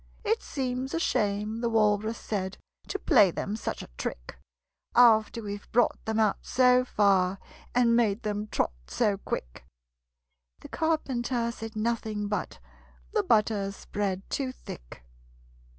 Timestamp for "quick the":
9.19-10.69